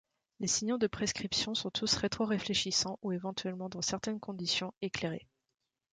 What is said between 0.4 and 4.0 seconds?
signaux de prescription sont tous rétroréfléchissants ou éventuellement dans